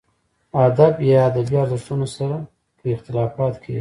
ادب 0.65 0.93
یا 1.09 1.17
ادبي 1.29 1.55
ارزښتونو 1.63 2.07
سره 2.15 2.37
که 2.79 2.85
اختلاف 2.95 3.29
کېږي. 3.39 3.69